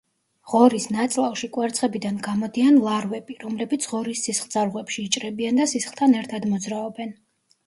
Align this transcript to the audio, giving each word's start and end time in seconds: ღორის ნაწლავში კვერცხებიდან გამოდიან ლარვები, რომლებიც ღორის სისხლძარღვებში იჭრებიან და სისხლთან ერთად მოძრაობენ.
ღორის 0.51 0.85
ნაწლავში 0.93 1.49
კვერცხებიდან 1.57 2.17
გამოდიან 2.27 2.79
ლარვები, 2.87 3.35
რომლებიც 3.43 3.85
ღორის 3.93 4.25
სისხლძარღვებში 4.29 5.05
იჭრებიან 5.11 5.63
და 5.63 5.69
სისხლთან 5.75 6.19
ერთად 6.25 6.51
მოძრაობენ. 6.57 7.15